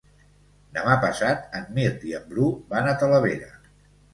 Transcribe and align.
Demà 0.77 0.95
passat 1.03 1.45
en 1.61 1.67
Mirt 1.77 2.07
i 2.13 2.15
en 2.21 2.25
Bru 2.33 2.49
van 2.73 2.91
a 2.95 2.99
Talavera. 3.05 3.53